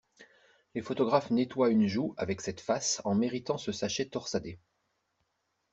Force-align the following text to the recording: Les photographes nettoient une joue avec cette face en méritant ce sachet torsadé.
Les 0.73 0.81
photographes 0.81 1.29
nettoient 1.29 1.69
une 1.69 1.85
joue 1.85 2.15
avec 2.17 2.41
cette 2.41 2.59
face 2.59 3.03
en 3.05 3.13
méritant 3.13 3.59
ce 3.59 3.71
sachet 3.71 4.05
torsadé. 4.05 4.57